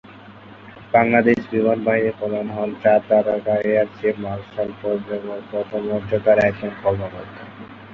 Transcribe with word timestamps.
বাংলাদেশ 0.93 1.39
বিমান 1.51 1.79
বাহিনীর 1.85 2.17
প্রধান 2.19 2.47
হন 2.49 2.69
চার 2.81 2.99
তারকা 3.09 3.55
এয়ার 3.63 3.87
চিফ 3.97 4.15
মার্শাল 4.23 4.69
পদমর্যাদার 5.53 6.37
একজন 6.49 6.71
কর্মকর্তা। 6.83 7.43